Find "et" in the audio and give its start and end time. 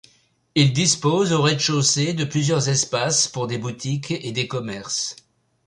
4.09-4.31